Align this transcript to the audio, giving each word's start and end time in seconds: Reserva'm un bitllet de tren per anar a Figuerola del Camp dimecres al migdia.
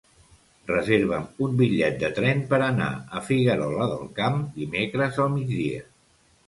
Reserva'm 0.69 1.27
un 1.47 1.53
bitllet 1.59 2.01
de 2.05 2.11
tren 2.21 2.41
per 2.55 2.61
anar 2.69 2.89
a 3.19 3.23
Figuerola 3.29 3.89
del 3.95 4.11
Camp 4.23 4.43
dimecres 4.61 5.23
al 5.27 5.35
migdia. 5.41 5.89